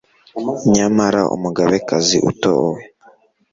nyamara 0.73 1.21
umugabekazi 1.35 2.17
utowe 2.31 2.79